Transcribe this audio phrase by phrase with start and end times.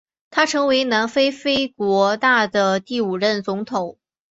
[0.31, 3.99] 他成为南非非国大的第五任总统。